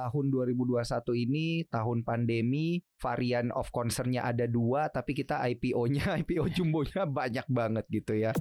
[0.00, 0.80] tahun 2021
[1.28, 7.84] ini tahun pandemi, varian of concernnya ada dua, tapi kita IPO-nya, IPO jumbonya banyak banget
[7.92, 8.32] gitu ya.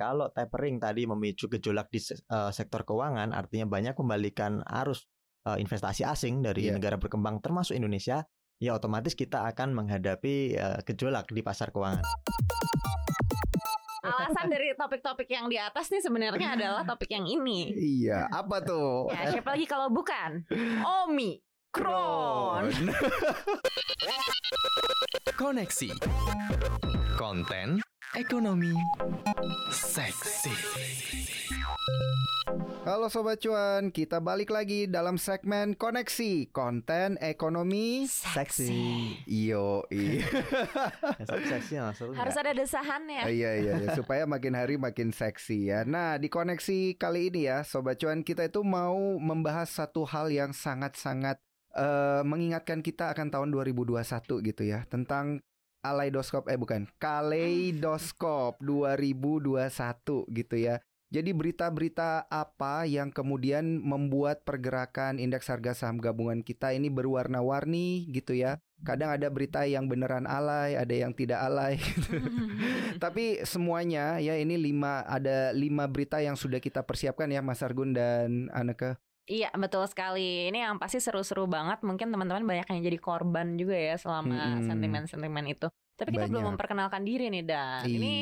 [0.00, 2.00] Kalau tapering tadi memicu gejolak di
[2.32, 5.04] uh, sektor keuangan, artinya banyak kembalikan arus
[5.44, 6.74] uh, investasi asing dari yeah.
[6.74, 8.24] negara berkembang termasuk Indonesia,
[8.58, 12.02] ya otomatis kita akan menghadapi uh, gejolak di pasar keuangan
[14.22, 17.74] alasan dari topik-topik yang di atas nih sebenarnya adalah topik yang ini.
[17.74, 19.10] Iya, apa tuh?
[19.10, 20.46] Ya, siapa lagi kalau bukan
[21.06, 21.42] Omi
[21.74, 22.70] Kron.
[25.40, 25.90] Koneksi.
[27.18, 27.82] Konten
[28.14, 28.76] ekonomi
[29.72, 30.54] seksi.
[32.82, 39.22] Halo Sobat Cuan, kita balik lagi dalam segmen koneksi konten ekonomi seksi.
[39.22, 40.26] Iyo, iya.
[41.46, 43.22] seksi Harus ada desahannya.
[43.30, 45.86] Iya, iya, iya, supaya makin hari makin seksi ya.
[45.86, 50.50] Nah, di koneksi kali ini ya, Sobat Cuan, kita itu mau membahas satu hal yang
[50.50, 51.38] sangat-sangat
[51.78, 54.02] uh, mengingatkan kita akan tahun 2021
[54.42, 55.38] gitu ya, tentang
[55.86, 59.70] Aleidoskop eh bukan Kaleidoskop 2021
[60.34, 60.82] gitu ya.
[61.12, 68.32] Jadi berita-berita apa yang kemudian membuat pergerakan indeks harga saham gabungan kita ini berwarna-warni gitu
[68.32, 68.56] ya.
[68.80, 71.76] Kadang ada berita yang beneran alay, ada yang tidak alay.
[71.84, 72.16] Gitu.
[73.04, 77.92] Tapi semuanya ya ini lima ada lima berita yang sudah kita persiapkan ya Mas Argun
[77.92, 78.96] dan Aneke.
[79.28, 80.48] Iya betul sekali.
[80.48, 81.84] Ini yang pasti seru-seru banget.
[81.84, 85.68] Mungkin teman-teman banyak yang jadi korban juga ya selama sentimen-sentimen itu.
[86.00, 86.32] Tapi kita banyak.
[86.32, 87.94] belum memperkenalkan diri nih dan iya.
[88.00, 88.14] ini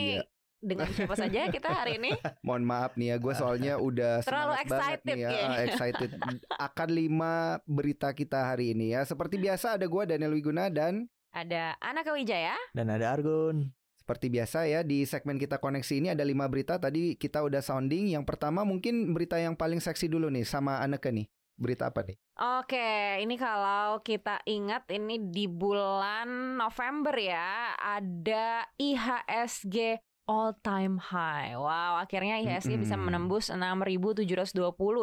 [0.60, 2.12] dengan siapa saja kita hari ini?
[2.46, 5.30] Mohon maaf nih ya, gue soalnya udah terlalu excited nih ya,
[5.66, 6.10] excited
[6.52, 9.02] akan lima berita kita hari ini ya.
[9.08, 13.72] Seperti biasa ada gue Daniel Wiguna dan ada Ana Kawijaya dan ada Argun.
[13.96, 18.10] Seperti biasa ya di segmen kita koneksi ini ada lima berita tadi kita udah sounding.
[18.12, 21.30] Yang pertama mungkin berita yang paling seksi dulu nih sama Aneka nih.
[21.60, 22.16] Berita apa nih?
[22.40, 31.58] Oke, ini kalau kita ingat ini di bulan November ya ada IHSG all time high.
[31.58, 32.82] Wow, akhirnya IHSG mm -hmm.
[32.86, 34.22] bisa menembus 6.720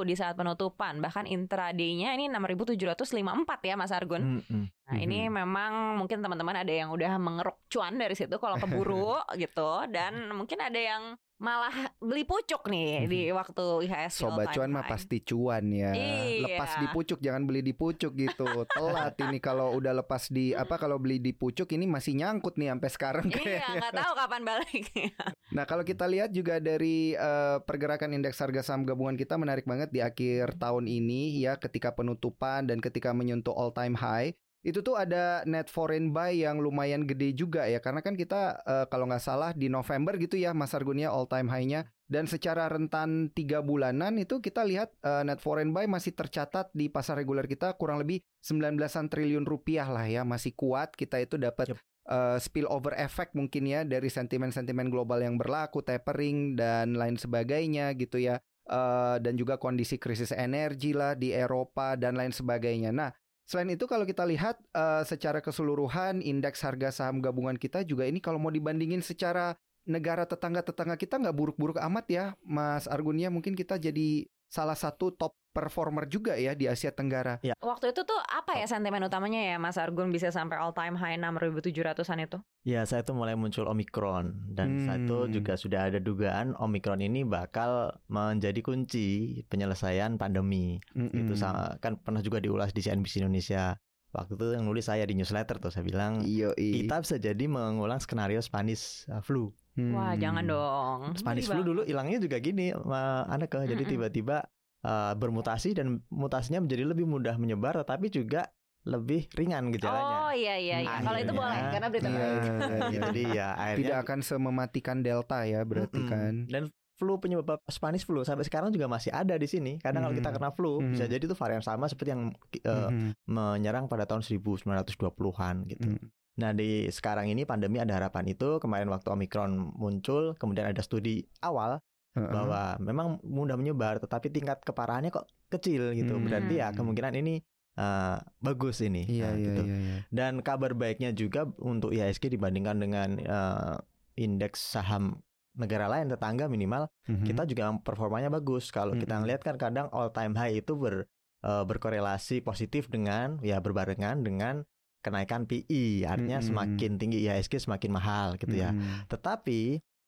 [0.07, 1.03] di saat penutupan.
[1.03, 4.39] Bahkan intraday-nya ini 6.754 ya Mas Argun.
[4.39, 4.63] Mm -hmm.
[4.87, 9.83] Nah, ini memang mungkin teman-teman ada yang udah mengeruk cuan dari situ kalau keburu gitu
[9.91, 11.03] dan mungkin ada yang
[11.37, 13.09] malah beli pucuk nih hmm.
[13.09, 15.93] di waktu IHSG Sobat cuan mah pasti cuan ya.
[15.93, 16.49] Iya.
[16.49, 18.45] Lepas di pucuk jangan beli di pucuk gitu.
[18.65, 22.73] Telat ini kalau udah lepas di apa kalau beli di pucuk ini masih nyangkut nih
[22.73, 24.85] sampai sekarang Iya, nggak tahu kapan balik.
[25.55, 29.93] nah, kalau kita lihat juga dari uh, pergerakan indeks harga saham gabungan kita menarik banget
[29.93, 34.33] di akhir tahun ini ya ketika penutupan dan ketika menyentuh all time high
[34.65, 38.85] itu tuh ada net foreign buy yang lumayan gede juga ya karena kan kita uh,
[38.89, 43.29] kalau nggak salah di November gitu ya Mas Argunia all time high-nya dan secara rentan
[43.35, 47.75] tiga bulanan itu kita lihat uh, net foreign buy masih tercatat di pasar reguler kita
[47.75, 51.79] kurang lebih 19-an triliun rupiah lah ya masih kuat kita itu dapat yep.
[52.07, 58.15] Uh, spillover effect mungkin ya dari sentimen-sentimen global yang berlaku, tapering dan lain sebagainya gitu
[58.23, 58.39] ya.
[58.63, 62.95] Uh, dan juga kondisi krisis energi lah di Eropa dan lain sebagainya.
[62.95, 63.11] Nah,
[63.47, 68.19] Selain itu kalau kita lihat uh, secara keseluruhan indeks harga saham gabungan kita juga ini
[68.19, 69.55] kalau mau dibandingin secara
[69.87, 75.35] negara tetangga-tetangga kita nggak buruk-buruk amat ya Mas Argunia mungkin kita jadi salah satu top
[75.57, 77.41] performer juga ya di Asia Tenggara.
[77.41, 77.57] Ya.
[77.57, 81.17] Waktu itu tuh apa ya sentimen utamanya ya Mas Argun bisa sampai all time high
[81.17, 82.37] 6.700-an itu?
[82.61, 84.85] Ya, saya itu mulai muncul Omikron dan hmm.
[84.85, 90.77] satu juga sudah ada dugaan Omikron ini bakal menjadi kunci penyelesaian pandemi.
[90.93, 91.09] Hmm.
[91.09, 91.33] Itu
[91.81, 93.81] kan pernah juga diulas di CNBC Indonesia.
[94.15, 97.99] Waktu itu yang nulis saya di newsletter tuh saya bilang Iyo, kita bisa jadi mengulang
[97.99, 99.51] skenario Spanish uh, flu.
[99.77, 99.93] Hmm.
[99.93, 100.99] Wah, jangan dong.
[101.13, 103.61] Spanish flu dulu hilangnya juga gini, anak ke.
[103.69, 104.41] Jadi tiba-tiba
[104.81, 108.49] uh, bermutasi dan mutasinya menjadi lebih mudah menyebar tetapi juga
[108.87, 110.31] lebih ringan gejalanya.
[110.31, 110.97] Oh iya iya iya.
[111.03, 112.41] Kalau itu boleh karena berita iya, baik.
[112.47, 116.11] Iya, jadi ya akhirnya tidak akan semematikan delta ya berarti mm -mm.
[116.11, 116.33] kan.
[116.47, 116.63] Dan
[116.97, 119.75] flu penyebab Spanish flu sampai sekarang juga masih ada di sini.
[119.77, 122.31] Karena mm kalau kita kena flu mm bisa jadi itu varian sama seperti yang
[122.63, 125.89] uh, mm menyerang pada tahun 1920-an gitu.
[125.99, 126.07] Mm
[126.37, 131.25] Nah di sekarang ini pandemi ada harapan itu kemarin waktu Omikron muncul kemudian ada studi
[131.41, 131.81] awal
[132.17, 136.17] bahwa memang mudah menyebar tetapi tingkat keparahannya kok kecil gitu.
[136.17, 136.25] Hmm.
[136.25, 137.45] Berarti ya kemungkinan ini
[137.77, 139.05] uh, bagus ini.
[139.05, 139.61] Iya, nah, iya, gitu.
[139.63, 139.97] iya, iya.
[140.09, 143.77] Dan kabar baiknya juga untuk IHSG dibandingkan dengan uh,
[144.17, 145.21] indeks saham
[145.57, 147.25] negara lain tetangga minimal mm-hmm.
[147.25, 148.69] kita juga performanya bagus.
[148.69, 149.03] Kalau mm-hmm.
[149.05, 151.09] kita ngelihat kan kadang all time high itu ber
[151.45, 154.65] uh, berkorelasi positif dengan ya berbarengan dengan
[155.07, 156.03] kenaikan PI.
[156.03, 156.51] Artinya mm-hmm.
[156.51, 158.75] semakin tinggi IHSG semakin mahal gitu ya.
[158.75, 159.07] Mm-hmm.
[159.07, 159.61] Tetapi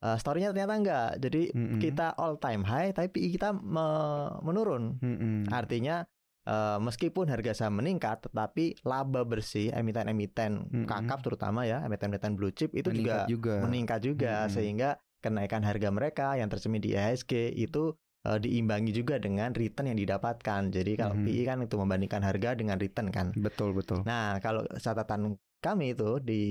[0.03, 1.09] uh, storynya ternyata enggak.
[1.23, 1.79] Jadi mm -hmm.
[1.79, 3.87] kita all time high, tapi PI kita me
[4.43, 4.99] menurun.
[4.99, 5.35] Mm -hmm.
[5.51, 6.03] Artinya
[6.47, 10.85] uh, meskipun harga saham meningkat, tetapi laba bersih emiten-emiten mm -hmm.
[10.87, 14.53] kakap terutama ya emiten-emiten blue chip itu meningkat juga, juga meningkat juga mm -hmm.
[14.55, 17.91] sehingga kenaikan harga mereka yang tercermin di IHSG itu
[18.27, 20.61] uh, diimbangi juga dengan return yang didapatkan.
[20.73, 21.35] Jadi kalau mm -hmm.
[21.35, 23.31] PI kan itu membandingkan harga dengan return kan.
[23.37, 24.03] Betul betul.
[24.03, 26.41] Nah kalau catatan kami itu di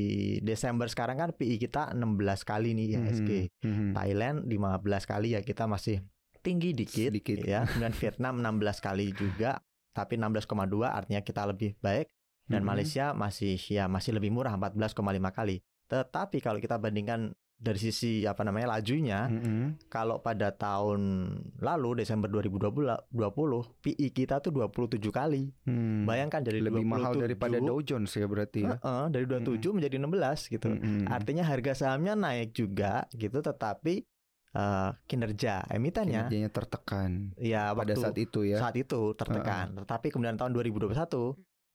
[0.45, 3.31] Desember sekarang kan PI kita 16 kali nih IHSG.
[3.65, 3.91] Mm -hmm.
[3.97, 6.05] Thailand 15 kali ya kita masih
[6.41, 7.45] tinggi dikit, dikit.
[7.45, 7.65] ya.
[7.69, 9.61] Kemudian Vietnam 16 kali juga
[9.93, 10.47] tapi 16,2
[10.87, 12.07] artinya kita lebih baik
[12.47, 12.65] dan mm -hmm.
[12.65, 14.95] Malaysia masih ya masih lebih murah 14,5
[15.35, 15.61] kali.
[15.89, 19.67] Tetapi kalau kita bandingkan dari sisi apa namanya lajunya mm -hmm.
[19.91, 21.27] kalau pada tahun
[21.59, 22.71] lalu Desember 2020
[23.11, 25.51] 20 PI kita tuh 27 kali.
[25.67, 26.07] Hmm.
[26.07, 28.79] Bayangkan jadi lebih 27, mahal daripada Dow Jones ya berarti ya.
[28.79, 29.73] Uh -uh, dari 27 mm -hmm.
[29.75, 30.69] menjadi 16 gitu.
[30.71, 31.05] Mm -hmm.
[31.11, 34.07] Artinya harga sahamnya naik juga gitu tetapi
[34.55, 37.35] uh, kinerja emitennya kinerjanya tertekan.
[37.43, 38.63] Ya pada saat itu ya.
[38.63, 39.75] Saat itu tertekan.
[39.75, 39.83] Uh -uh.
[39.83, 40.95] Tetapi kemudian tahun 2021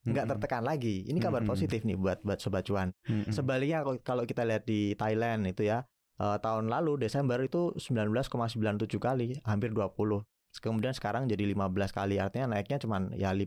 [0.03, 1.07] nggak tertekan lagi.
[1.07, 2.91] Ini kabar positif nih buat buat sobat cuan.
[3.31, 5.88] Sebaliknya kalau kita lihat di Thailand itu ya
[6.19, 10.23] uh, tahun lalu Desember itu 19,97 kali, hampir 20.
[10.61, 12.21] Kemudian sekarang jadi 15 kali.
[12.21, 13.41] Artinya naiknya cuma ya 5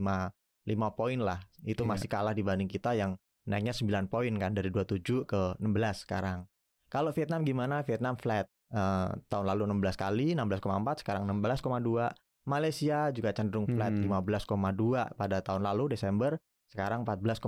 [0.66, 1.38] 5 poin lah.
[1.62, 1.90] Itu yeah.
[1.94, 3.14] masih kalah dibanding kita yang
[3.46, 6.50] naiknya 9 poin kan dari 27 ke 16 sekarang.
[6.90, 7.86] Kalau Vietnam gimana?
[7.86, 8.50] Vietnam flat.
[8.66, 12.10] Uh, tahun lalu 16 kali, 16,4, sekarang 16,2.
[12.46, 14.06] Malaysia juga cenderung flat hmm.
[14.08, 16.38] 15,2 pada tahun lalu Desember,
[16.70, 17.42] sekarang 14,5.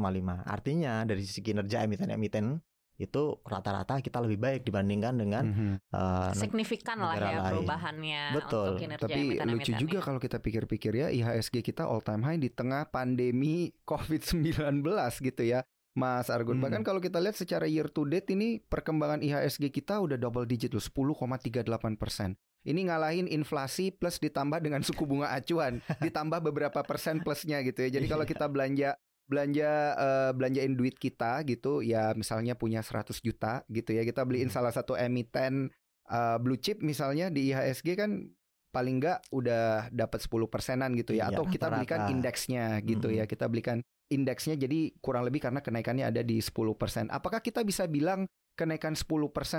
[0.45, 2.59] Artinya dari sisi kinerja emiten-emiten
[2.99, 5.95] itu rata-rata kita lebih baik dibandingkan dengan mm-hmm.
[5.95, 7.63] uh, signifikan lah ya lain.
[7.63, 12.43] perubahannya betul untuk tapi lucu juga kalau kita pikir-pikir ya IHSG kita all time high
[12.43, 14.83] di tengah pandemi COVID-19
[15.23, 15.63] gitu ya
[15.95, 16.59] Mas Argun.
[16.59, 16.71] Hmm.
[16.71, 20.71] Bahkan kalau kita lihat secara year to date ini perkembangan IHSG kita udah double digit
[20.71, 21.67] loh 10,38
[21.99, 22.39] persen.
[22.67, 28.01] Ini ngalahin inflasi plus ditambah dengan suku bunga acuan, ditambah beberapa persen plusnya gitu ya.
[28.01, 28.31] Jadi kalau iya.
[28.35, 28.91] kita belanja
[29.29, 34.49] belanja uh, belanjain duit kita gitu, ya misalnya punya 100 juta gitu ya, kita beliin
[34.49, 34.57] hmm.
[34.57, 35.69] salah satu emiten
[36.09, 38.25] uh, blue chip misalnya di IHSG kan
[38.73, 43.17] paling enggak udah dapat 10 persenan gitu ya, iya, atau kita belikan indeksnya gitu hmm.
[43.21, 47.13] ya, kita belikan indeksnya jadi kurang lebih karena kenaikannya ada di 10%.
[47.13, 48.25] Apakah kita bisa bilang
[48.57, 49.05] kenaikan 10%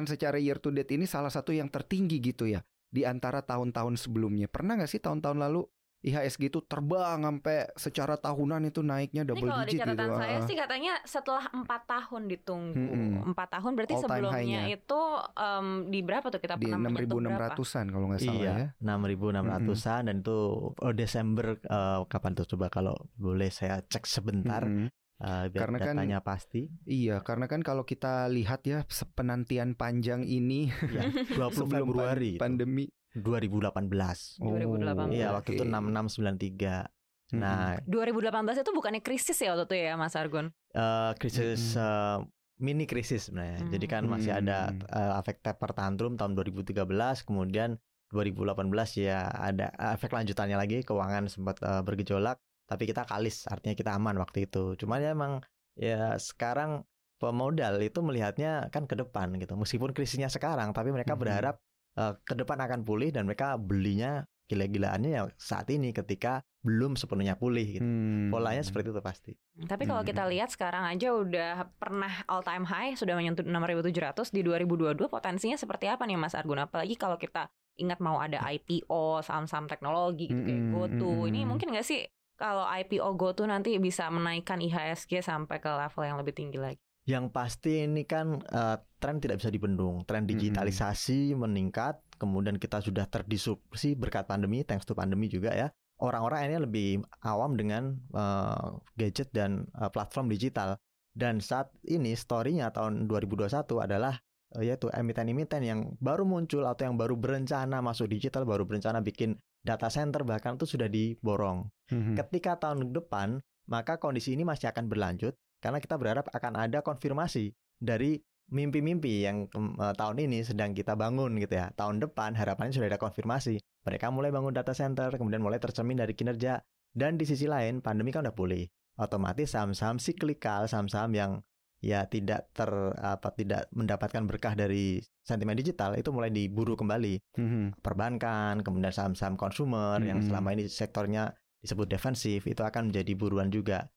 [0.10, 2.60] secara year to date ini salah satu yang tertinggi gitu ya
[2.90, 4.50] di antara tahun-tahun sebelumnya?
[4.50, 5.62] Pernah nggak sih tahtahun lalu
[6.00, 10.00] IHSG itu terbang sampai secara tahunan itu naiknya double Ini digit gitu.
[10.00, 12.88] Kalau di saya sih katanya setelah empat tahun ditunggu.
[13.28, 13.56] Empat hmm.
[13.60, 15.02] tahun berarti All sebelumnya itu
[15.36, 18.96] um, di berapa tuh kita di pernah 6.600-an kalau nggak salah iya, ya.
[18.96, 20.38] 6.600-an dan itu
[20.72, 24.64] oh, Desember uh, kapan tuh coba kalau boleh saya cek sebentar.
[24.64, 24.88] Hmm.
[25.20, 26.72] Uh, karena kan pasti.
[26.88, 28.88] Iya, karena kan kalau kita lihat ya
[29.20, 32.88] penantian panjang ini ya, 20 Februari pandemi
[33.20, 34.40] 2018.
[34.40, 35.20] Oh, 2018.
[35.20, 35.60] Iya, waktu okay.
[35.60, 37.36] itu 6693.
[37.36, 40.50] Nah, 2018 itu bukannya krisis ya waktu itu ya, Mas Argun?
[40.74, 41.84] Uh, krisis hmm.
[41.84, 42.18] uh,
[42.58, 43.60] mini krisis sebenarnya.
[43.62, 43.72] Hmm.
[43.76, 46.80] Jadi kan masih ada uh, efek taper tantrum tahun 2013,
[47.28, 47.78] kemudian
[48.10, 48.66] 2018
[48.98, 54.22] ya ada efek lanjutannya lagi keuangan sempat uh, bergejolak, tapi kita kalis, artinya kita aman
[54.22, 54.78] waktu itu.
[54.78, 55.42] Cuman ya emang
[55.74, 56.86] ya sekarang
[57.18, 59.58] pemodal itu melihatnya kan ke depan gitu.
[59.58, 61.22] Meskipun krisisnya sekarang, tapi mereka hmm.
[61.26, 61.56] berharap
[61.98, 67.38] uh, ke depan akan pulih dan mereka belinya gila-gilaannya ya saat ini ketika belum sepenuhnya
[67.38, 67.86] pulih gitu.
[67.86, 68.34] Hmm.
[68.34, 69.32] Polanya seperti itu pasti.
[69.66, 70.32] Tapi kalau kita hmm.
[70.34, 75.86] lihat sekarang aja udah pernah all time high sudah menyentuh 6.700 di 2022 potensinya seperti
[75.86, 77.50] apa nih Mas Argun apalagi kalau kita
[77.80, 80.74] ingat mau ada IPO saham-saham teknologi gitu kayak hmm.
[80.76, 81.12] GoTo.
[81.30, 82.04] Ini mungkin nggak sih
[82.40, 86.80] kalau IPO GoTo nanti bisa menaikkan IHSG sampai ke level yang lebih tinggi lagi?
[87.04, 90.08] Yang pasti ini kan uh, tren tidak bisa dibendung.
[90.08, 91.44] Tren digitalisasi hmm.
[91.44, 95.68] meningkat, kemudian kita sudah terdisrupsi berkat pandemi, thanks to pandemi juga ya.
[96.00, 96.90] Orang-orang ini lebih
[97.28, 100.80] awam dengan uh, gadget dan uh, platform digital.
[101.12, 104.16] Dan saat ini story-nya tahun 2021 adalah
[104.56, 109.36] uh, yaitu emiten-emiten yang baru muncul atau yang baru berencana masuk digital, baru berencana bikin
[109.64, 111.68] data center bahkan itu sudah diborong.
[111.92, 112.16] Hmm.
[112.16, 117.52] Ketika tahun depan, maka kondisi ini masih akan berlanjut karena kita berharap akan ada konfirmasi
[117.78, 121.70] dari mimpi-mimpi yang uh, tahun ini sedang kita bangun gitu ya.
[121.78, 123.62] Tahun depan harapannya sudah ada konfirmasi.
[123.86, 126.60] Mereka mulai bangun data center, kemudian mulai tercermin dari kinerja.
[126.90, 128.66] Dan di sisi lain, pandemi kan udah pulih.
[128.98, 131.32] Otomatis saham-saham siklikal, saham-saham yang
[131.80, 132.68] ya tidak ter
[133.00, 137.40] apa tidak mendapatkan berkah dari sentimen digital itu mulai diburu kembali.
[137.40, 137.80] Mm-hmm.
[137.80, 140.10] Perbankan, kemudian saham-saham konsumer mm-hmm.
[140.10, 141.32] yang selama ini sektornya
[141.64, 143.88] disebut defensif itu akan menjadi buruan juga.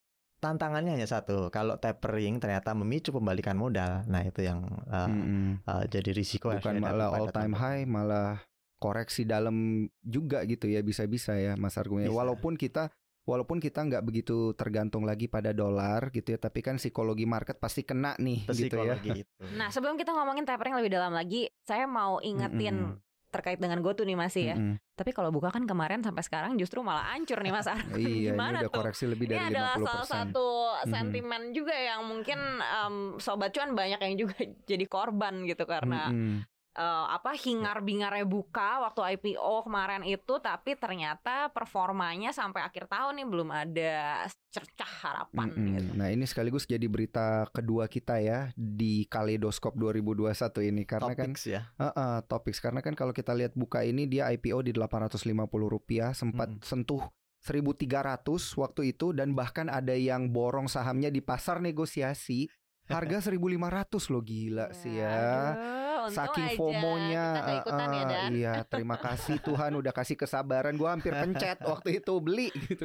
[0.42, 1.54] tantangannya hanya satu.
[1.54, 5.62] Kalau tapering ternyata memicu pembalikan modal, nah itu yang uh, Mm-mm.
[5.62, 8.42] uh, jadi risiko bukan malah all time high malah
[8.82, 12.10] koreksi dalam juga gitu ya bisa-bisa ya Mas Argun ya.
[12.10, 12.90] Walaupun kita
[13.22, 17.82] walaupun kita nggak begitu tergantung lagi pada dolar gitu ya tapi kan psikologi market pasti
[17.82, 19.44] kena nih gitu ya Psikologi itu.
[19.54, 23.00] Nah, sebelum kita ngomongin tapering lebih dalam lagi, saya mau ingetin Mm-mm.
[23.28, 24.56] terkait dengan GoTo nih masih ya.
[24.56, 24.76] Mm-mm.
[24.92, 27.96] Tapi kalau buka kan kemarin sampai sekarang justru malah hancur nih Mas Argun.
[27.96, 28.76] iya ini Gimana udah tuh?
[28.76, 30.46] koreksi lebih Ini dari adalah 50% salah satu
[30.84, 34.36] sentimen juga yang mungkin em, sobat cuan banyak yang juga
[34.70, 36.44] jadi korban gitu karena Mm-mm.
[36.72, 43.28] Eh, apa hingar-bingarnya buka waktu IPO kemarin itu tapi ternyata performanya sampai akhir tahun nih
[43.28, 45.66] belum ada cercah harapan Mm-mm.
[45.76, 45.90] gitu.
[45.96, 51.44] Nah ini sekaligus jadi berita kedua kita ya di Kaleidoskop 2021 ini karena kan Topics
[51.48, 51.60] ya.
[51.80, 55.24] Heeh, topik karena kan kalau kita lihat buka ini dia IPO di 850
[55.68, 56.64] rupiah sempat Mm-mm.
[56.64, 57.04] sentuh
[57.42, 58.22] 1300
[58.54, 62.46] waktu itu dan bahkan ada yang borong sahamnya di pasar negosiasi
[62.86, 65.10] harga 1500 loh gila sih ya.
[65.10, 68.30] Aduh, untung Saking aja FOMO-nya kita ikutan ya eh, Dan.
[68.32, 72.84] Iya terima kasih Tuhan udah kasih kesabaran Gue hampir pencet waktu itu beli gitu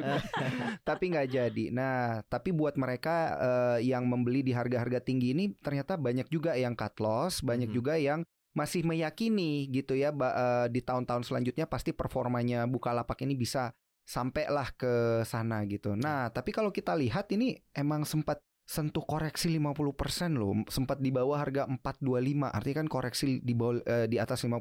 [0.82, 5.94] Tapi nggak jadi Nah tapi buat mereka eh, yang membeli di harga-harga tinggi ini Ternyata
[5.94, 7.76] banyak juga yang cut loss Banyak Mhm.
[7.76, 8.20] juga yang
[8.56, 13.70] masih meyakini gitu ya eh, Di tahun-tahun selanjutnya pasti performanya Bukalapak ini bisa
[14.02, 19.80] Sampailah ke sana gitu Nah tapi kalau kita lihat ini emang sempat sentuh koreksi 50%
[20.30, 22.04] loh sempat di bawah harga 425
[22.46, 24.60] artinya kan koreksi di bawah eh, di atas 50%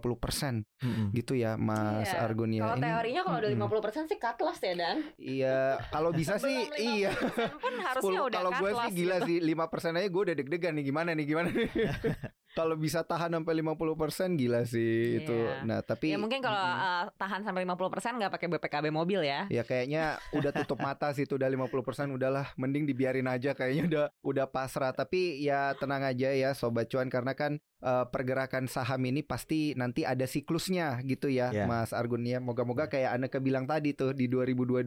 [0.79, 1.11] Mm-mm.
[1.11, 2.07] gitu ya Mas.
[2.09, 3.67] Argun ya Kalau Ini- teorinya kalau udah Mm-mm.
[3.83, 4.97] 50% sih cut loss ya Dan.
[5.17, 5.59] iya
[5.91, 7.11] kalau bisa sih Belum 50% iya
[7.53, 9.27] pun harusnya 10 udah kalau cut gue loss sih gila gitu.
[9.27, 11.67] sih 5% aja gue udah deg-degan nih gimana nih gimana nih
[12.57, 13.85] kalau bisa tahan sampai 50%
[14.33, 15.61] gila sih itu Iya.
[15.61, 16.81] nah tapi Ya mungkin kalau Mm-mm.
[16.81, 19.45] eh, tahan sampai 50% nggak pakai BPKB mobil ya.
[19.47, 24.05] Ya kayaknya udah tutup mata sih itu udah 50% udahlah mending dibiarin aja kayaknya udah
[24.25, 29.21] udah pasrah tapi ya tenang aja ya sobat cuan karena kan eh, pergerakan saham ini
[29.21, 31.63] pasti nanti ada siklusnya gitu ya Ya.
[31.63, 34.83] Mas Argun ya moga-moga kayak Anda bilang tadi tuh di 2022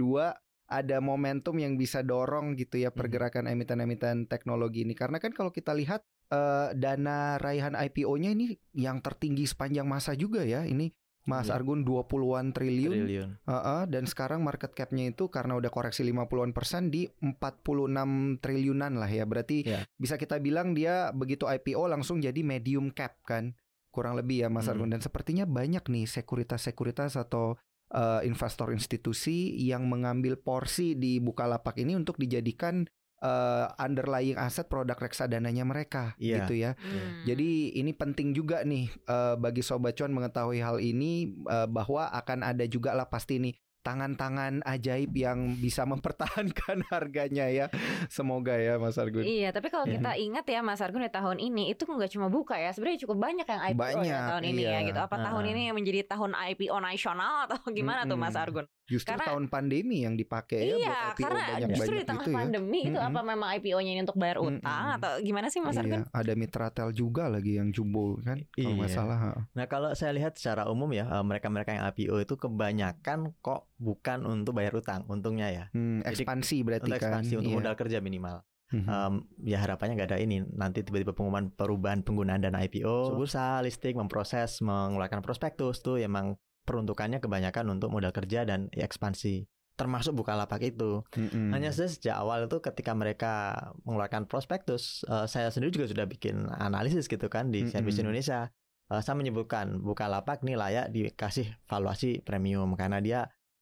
[0.71, 5.75] ada momentum yang bisa dorong gitu ya pergerakan emiten-emiten teknologi ini karena kan kalau kita
[5.75, 11.61] lihat eh, dana raihan IPO-nya ini yang tertinggi sepanjang masa juga ya ini Mas Iya.
[11.61, 13.31] Argun 20-an triliun Triliun.
[13.45, 19.07] Heeh, dan sekarang market cap-nya itu karena udah koreksi 50-an persen di 46 triliunan lah
[19.07, 19.29] ya.
[19.29, 19.85] Berarti Ya.
[19.95, 23.53] bisa kita bilang dia begitu IPO langsung jadi medium cap kan.
[23.91, 24.81] Kurang lebih ya Mas Hmm.
[24.81, 27.61] Argun dan sepertinya banyak nih sekuritas-sekuritas atau
[27.91, 32.87] eh, investor institusi yang mengambil porsi di Bukalapak ini untuk dijadikan
[33.21, 36.45] eh, underlying aset produk reksadananya mereka Iya.
[36.45, 36.73] gitu ya.
[36.77, 37.25] Hmm.
[37.25, 41.13] Jadi ini penting juga nih eh, bagi sobat cuan mengetahui hal ini
[41.47, 47.67] eh, bahwa akan ada juga lah pasti nih tangan-tangan ajaib yang bisa mempertahankan harganya ya.
[48.07, 49.23] Semoga ya Mas Argun.
[49.23, 49.97] Iya, tapi kalau Ya.
[49.97, 53.19] kita ingat ya Mas Argun di tahun ini itu nggak cuma buka ya, sebenarnya cukup
[53.19, 54.81] banyak yang IPO Banyak, ya tahun ini ya iya.
[54.85, 54.99] gitu.
[54.99, 55.53] Apa tahun Heeh.
[55.53, 58.35] ini yang menjadi tahun IPO nasional atau gimana tuh Mas.
[58.35, 58.65] Argun?
[58.85, 62.21] Justru karena- tahun pandemi yang dipakai ya buat iya, IPO karena banyak-banyak justru di tengah
[62.21, 62.37] gitu ya.
[62.37, 63.09] pandemi itu Mm-mm.
[63.09, 64.97] apa memang IPO-nya ini untuk bayar utang Mm-mm.
[64.99, 66.03] atau gimana sih Mas Argun?
[66.03, 68.97] Iya, ada Mitratel juga lagi yang jumbo kan kalau nggak Iya.
[68.97, 69.19] salah.
[69.49, 74.23] Nah kalau saya lihat secara umum ya eh, mereka-mereka yang IPO itu kebanyakan kok bukan
[74.23, 77.39] untuk bayar utang untungnya ya Hmm, Jadi, ekspansi berarti untuk ekspansi kan.
[77.41, 77.57] untuk Iya.
[77.59, 78.37] modal kerja minimal.
[78.71, 78.87] Mhm.
[78.87, 83.99] Em, ya harapannya nggak ada ini nanti tiba-tiba pengumuman perubahan penggunaan dana IPO, bursa, listing,
[83.99, 89.49] memproses, mengeluarkan prospektus tuh emang peruntukannya kebanyakan untuk modal kerja dan ya, ekspansi.
[89.75, 91.03] Termasuk Bukalapak itu.
[91.11, 91.51] Mm-mm.
[91.51, 93.33] Hanya saja sejak awal itu ketika mereka
[93.83, 97.73] mengeluarkan prospektus, eh, saya sendiri juga sudah bikin analisis gitu kan di Mm-mm.
[97.73, 98.53] Service Indonesia.
[98.87, 103.21] Eh, saya menyebutkan Bukalapak nih layak dikasih valuasi premium karena dia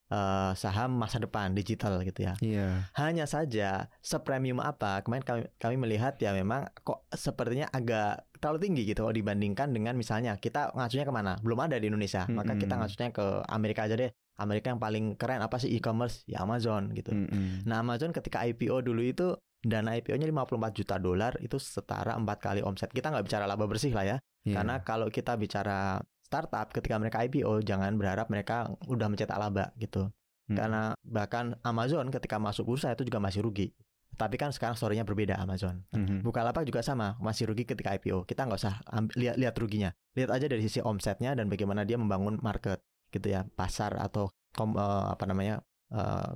[0.09, 2.35] eh, saham masa depan digital gitu ya.
[2.41, 2.91] Iya.
[2.97, 8.83] Hanya saja sepremium apa kemarin kami, kami melihat ya memang kok sepertinya agak terlalu tinggi
[8.87, 11.33] gitu kalau dibandingkan dengan misalnya kita ngacunya ke mana?
[11.43, 14.11] Belum ada di Indonesia, maka kita ngacunya ke Amerika aja deh.
[14.39, 16.23] Amerika yang paling keren apa sih e-commerce?
[16.31, 17.11] Ya Amazon gitu.
[17.11, 17.67] Mm-mm.
[17.67, 22.61] Nah Amazon ketika IPO dulu itu dana IPO-nya 54 juta dolar itu setara empat kali
[22.63, 22.95] omset.
[22.95, 24.17] Kita nggak bicara laba bersih lah ya.
[24.47, 24.63] Iya.
[24.63, 30.13] Karena kalau kita bicara startup ketika mereka IPO jangan berharap mereka udah mencetak laba gitu.
[30.53, 30.57] Mm.
[30.61, 33.73] Karena bahkan Amazon ketika masuk bursa itu juga masih rugi.
[34.19, 35.87] Tapi kan sekarang story-nya berbeda Amazon.
[35.95, 36.27] Mhm.
[36.27, 38.27] Bukalapak juga sama, masih rugi ketika IPO.
[38.27, 38.83] Kita nggak usah
[39.15, 39.95] lihat lihat ruginya.
[40.19, 42.83] Lihat aja dari sisi omsetnya dan bagaimana dia membangun market
[43.15, 44.27] gitu ya, pasar atau
[44.59, 45.63] kom- eh, apa namanya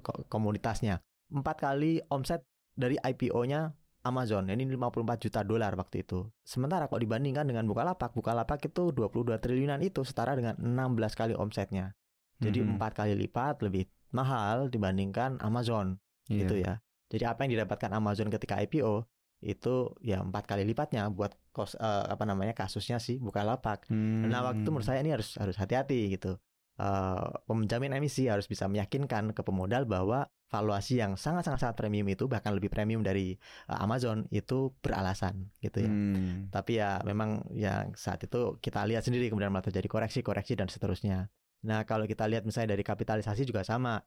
[0.04, 1.02] ko- komunitasnya.
[1.32, 2.46] Empat kali omset
[2.78, 4.50] dari IPO-nya Amazon.
[4.50, 6.26] Ini 54 juta dolar waktu itu.
[6.42, 11.94] Sementara kalau dibandingkan dengan Bukalapak, Bukalapak itu 22 triliunan itu setara dengan 16 kali omsetnya.
[12.42, 12.74] Jadi Mhm.
[12.76, 16.38] empat kali lipat lebih mahal dibandingkan Amazon Iya.
[16.42, 16.74] gitu ya.
[17.14, 19.06] Jadi apa yang didapatkan Amazon ketika IPO
[19.42, 23.90] itu ya empat kali lipatnya buat kos uh, apa namanya kasusnya sih Bukalapak.
[23.90, 24.30] Hmm.
[24.30, 26.38] Nah waktu itu menurut saya ini harus harus hati-hati gitu.
[26.80, 32.08] Uh, penjamin emisi harus bisa meyakinkan ke pemodal bahwa valuasi yang sangat sangat sangat premium
[32.08, 33.36] itu bahkan lebih premium dari
[33.68, 35.92] uh, Amazon itu beralasan gitu ya.
[35.92, 36.48] Hmm.
[36.48, 40.68] Tapi ya memang yang saat itu kita lihat sendiri kemudian malah terjadi koreksi koreksi dan
[40.68, 41.32] seterusnya.
[41.64, 44.00] Nah kalau kita lihat misalnya dari kapitalisasi juga sama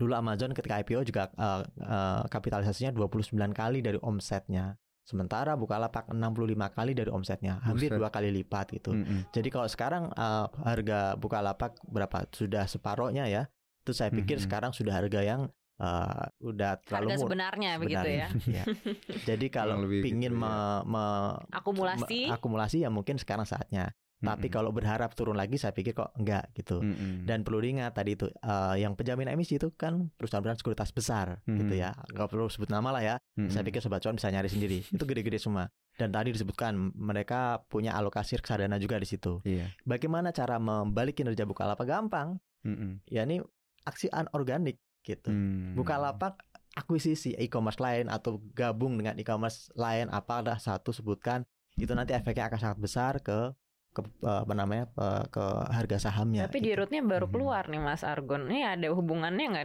[0.00, 4.80] dulu Amazon ketika IPO juga uh, uh, kapitalisasinya 29 kali dari omsetnya.
[5.10, 8.94] Sementara Bukalapak 65 kali dari omsetnya, hampir dua kali lipat gitu.
[8.94, 9.20] Mm -hmm.
[9.34, 12.30] Jadi kalau sekarang uh, harga Bukalapak berapa?
[12.30, 13.50] Sudah separohnya ya.
[13.82, 14.46] Itu saya pikir mm -hmm.
[14.46, 15.50] sekarang sudah harga yang
[15.82, 18.28] uh, udah terlalu harga sebenarnya, sebenarnya begitu ya.
[18.46, 18.64] ya.
[19.34, 20.86] Jadi kalau pingin gitu, ya.
[20.86, 21.04] me,
[21.50, 23.90] akumulasi me, akumulasi ya mungkin sekarang saatnya.
[24.20, 24.52] Tapi mm -hmm.
[24.52, 26.84] kalau berharap turun lagi, saya pikir kok enggak gitu.
[26.84, 27.14] Mm -hmm.
[27.24, 31.48] Dan perlu diingat tadi itu uh, yang penjamin emisi itu kan perusahaan-perusahaan sekuritas besar mm
[31.48, 31.58] -hmm.
[31.64, 31.90] gitu ya.
[32.12, 33.16] Enggak perlu sebut nama lah ya.
[33.16, 33.52] Mm -hmm.
[33.56, 34.78] Saya pikir sobat cuan bisa nyari sendiri.
[34.84, 35.72] itu gede-gede semua.
[35.96, 39.40] Dan tadi disebutkan mereka punya alokasi reksadana juga di situ.
[39.48, 39.72] Yeah.
[39.88, 42.36] Bagaimana cara membalik kinerja Bukalapak gampang?
[42.60, 42.90] Mm -hmm.
[43.08, 43.40] Ya ini
[43.88, 45.32] aksi anorganik gitu.
[45.32, 45.72] Mm -hmm.
[45.80, 46.44] Bukalapak
[46.76, 51.42] akuisisi e-commerce lain atau gabung dengan e-commerce lain apa ada satu sebutkan
[51.74, 53.54] itu nanti efeknya akan sangat besar ke
[53.90, 54.86] ke apa namanya
[55.28, 55.44] ke
[55.74, 56.46] harga sahamnya.
[56.46, 56.66] Tapi gitu.
[56.70, 57.34] di rootnya baru hmm.
[57.34, 58.46] keluar nih Mas Argon.
[58.46, 59.64] Ini ada hubungannya nggak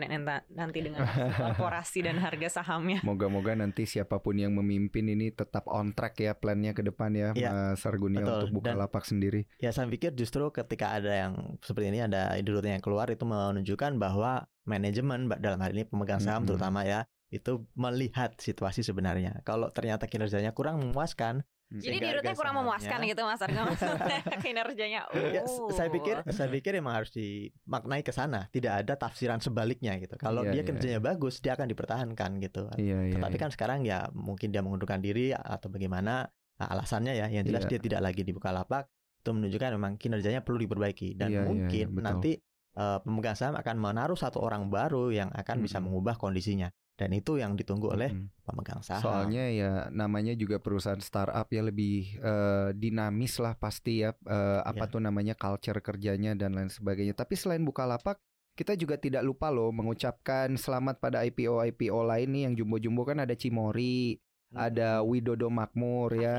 [0.57, 1.05] nanti dengan
[1.37, 3.05] korporasi dan harga sahamnya?
[3.05, 7.37] Moga-moga nanti siapa pun yang memimpin ini tetap on track ya plannya ke depan ya,
[7.37, 9.45] ya Mas Argon ya untuk buka dan, lapak sendiri.
[9.61, 13.29] Ya saya pikir justru ketika ada yang seperti ini ada di rootnya yang keluar itu
[13.29, 16.49] menunjukkan bahwa manajemen dalam hal ini pemegang saham hmm.
[16.49, 19.41] terutama ya itu melihat situasi sebenarnya.
[19.45, 21.45] Kalau ternyata kinerjanya kurang memuaskan.
[21.81, 23.61] Jadi di rootnya kurang memuaskan gitu Mas Arga
[24.43, 25.01] kinerjanya.
[25.11, 25.31] Uh.
[25.35, 30.15] Ya, saya pikir saya pikir emang harus dimaknai ke sana, tidak ada tafsiran sebaliknya gitu.
[30.15, 31.03] Kalau iya, dia iya, kerjanya iya.
[31.03, 32.71] bagus, dia akan dipertahankan gitu.
[32.79, 33.43] Iya, iya, Tetapi iya.
[33.43, 36.27] kan sekarang ya mungkin dia mengundurkan diri atau bagaimana
[36.59, 37.75] nah, alasannya ya, yang jelas iya.
[37.75, 38.87] dia tidak lagi dibuka lapak
[39.25, 42.31] itu menunjukkan memang kinerjanya perlu diperbaiki dan iya, iya mungkin iya, nanti
[42.75, 45.65] uh, pemegang saham akan menaruh satu orang baru yang akan hmm.
[45.65, 48.47] bisa mengubah kondisinya dan itu yang ditunggu oleh hmm.
[48.47, 49.03] pemegang saham.
[49.03, 54.87] Soalnya ya namanya juga perusahaan startup ya lebih uh, dinamis lah pasti ya uh, apa
[54.87, 54.91] yeah.
[54.91, 57.11] tuh namanya culture kerjanya dan lain sebagainya.
[57.11, 58.15] Tapi selain Bukalapak
[58.55, 63.19] kita juga tidak lupa loh mengucapkan selamat pada IPO IPO lain nih yang jumbo-jumbo kan
[63.19, 64.15] ada Cimori.
[64.55, 66.37] Ada Widodo Makmur ya.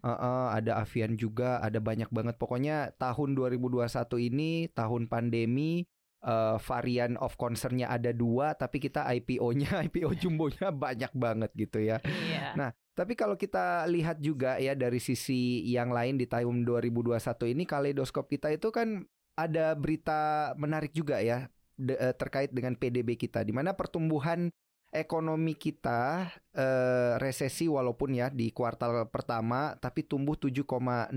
[0.00, 2.36] Uh -uh, ada Avian juga, ada banyak banget.
[2.36, 3.88] Pokoknya tahun 2021
[4.20, 5.88] ini tahun pandemi
[6.26, 11.98] uh, varian of concernnya ada dua, tapi kita IPO-nya, IPO jumbonya banyak banget gitu ya.
[12.04, 12.52] Yeah.
[12.58, 17.16] Nah, tapi kalau kita lihat juga ya dari sisi yang lain di tahun 2021
[17.52, 19.04] ini kaleidoskop kita itu kan
[19.36, 24.48] ada berita menarik juga ya de, uh, terkait dengan PDB kita di mana pertumbuhan
[24.96, 31.12] ekonomi kita uh, resesi walaupun ya di kuartal pertama tapi tumbuh 7,07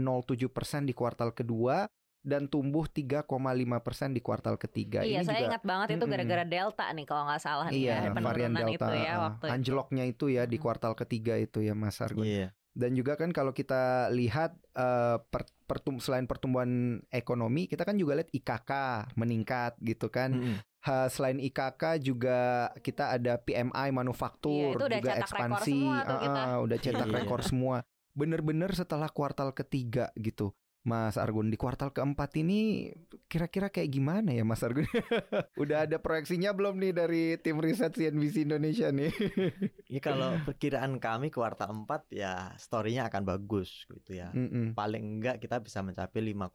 [0.52, 1.88] persen di kuartal kedua
[2.20, 3.24] dan tumbuh 3,5
[3.80, 5.08] persen di kuartal ketiga.
[5.08, 8.12] Iya, Ini saya juga, ingat banget itu gara-gara Delta nih kalau nggak salah iya, nih
[8.12, 10.28] ya, varian Delta itu ya waktu anjloknya itu.
[10.28, 12.28] itu ya di kuartal ketiga itu ya Mas Argun.
[12.28, 12.52] Iya.
[12.76, 18.20] Dan juga kan kalau kita lihat uh, per, pertum selain pertumbuhan ekonomi, kita kan juga
[18.20, 18.72] lihat IKK
[19.16, 20.36] meningkat gitu kan.
[20.36, 20.58] Mm -hmm.
[20.80, 27.16] Ha, selain IKK juga kita ada PMI manufaktur iya, juga ekspansi, uh, udah cetak iya.
[27.20, 27.84] rekor semua.
[28.16, 30.56] Bener-bener setelah kuartal ketiga gitu.
[30.88, 32.88] Mas Argun di kuartal keempat ini
[33.28, 34.88] kira-kira kayak gimana ya Mas Argun?
[35.62, 39.12] Udah ada proyeksinya belum nih dari tim riset CNBC Indonesia nih?
[39.94, 44.32] ya kalau perkiraan kami kuartal 4 ya storynya akan bagus gitu ya.
[44.32, 44.66] Mm -mm.
[44.72, 46.48] Paling enggak kita bisa mencapai 5,1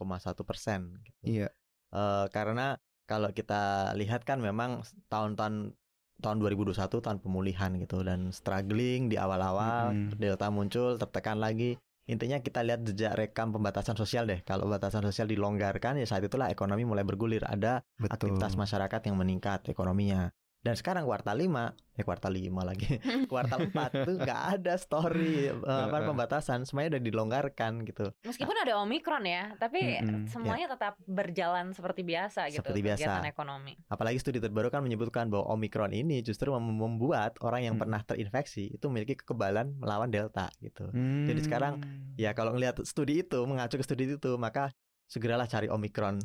[0.48, 0.80] persen.
[1.04, 1.44] Gitu.
[1.44, 1.48] Iya.
[1.92, 5.76] Uh, karena kalau kita lihat kan memang tahun-tahun
[6.22, 10.18] tahun 2021 tahun pemulihan gitu dan struggling di awal-awal mm -hmm.
[10.20, 14.44] delta muncul tertekan lagi Intinya kita lihat jejak rekam pembatasan sosial deh.
[14.44, 17.40] Kalau pembatasan sosial dilonggarkan ya saat itulah ekonomi mulai bergulir.
[17.48, 18.36] Ada Betul.
[18.36, 20.28] aktivitas masyarakat yang meningkat ekonominya.
[20.64, 22.96] Dan sekarang kuartal 5, eh kuartal 5 lagi.
[23.30, 28.08] kuartal 4 tuh nggak ada story apa pembatasan, semuanya udah dilonggarkan gitu.
[28.24, 30.72] Meskipun ada Omikron ya, tapi mm-hmm, semuanya yeah.
[30.72, 33.20] tetap berjalan seperti biasa gitu seperti biasa.
[33.28, 33.76] ekonomi.
[33.92, 37.82] Apalagi studi terbaru kan menyebutkan bahwa Omikron ini justru membuat orang yang hmm.
[37.84, 40.88] pernah terinfeksi itu memiliki kekebalan melawan Delta gitu.
[40.88, 41.28] Hmm.
[41.28, 41.84] Jadi sekarang
[42.16, 44.72] ya kalau ngelihat studi itu mengacu ke studi itu, maka
[45.04, 46.18] segeralah cari omikron.